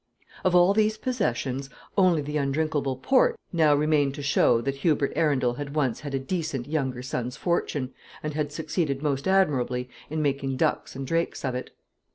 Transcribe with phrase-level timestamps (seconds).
[0.43, 5.53] Of all these possessions, only the undrinkable port now remained to show that Hubert Arundel
[5.53, 7.93] had once had a decent younger son's fortune,
[8.23, 11.69] and had succeeded most admirably in making ducks and drakes of it.